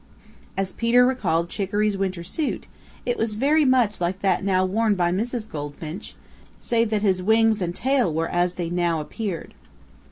As 0.57 0.71
Peter 0.73 1.05
recalled 1.05 1.49
Chicoree's 1.51 1.95
winter 1.95 2.23
suit, 2.23 2.65
it 3.05 3.19
was 3.19 3.35
very 3.35 3.63
much 3.65 4.01
like 4.01 4.21
that 4.21 4.43
now 4.43 4.65
worn 4.65 4.95
by 4.95 5.11
Mrs. 5.11 5.47
Goldfinch, 5.47 6.15
save 6.59 6.89
that 6.89 7.03
his 7.03 7.21
wings 7.21 7.61
and 7.61 7.75
tail 7.75 8.11
were 8.11 8.27
as 8.27 8.55
they 8.55 8.71
now 8.71 8.99
appeared. 8.99 9.53